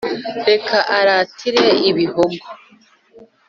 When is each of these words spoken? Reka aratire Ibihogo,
Reka 0.49 0.77
aratire 0.99 1.65
Ibihogo, 1.89 2.45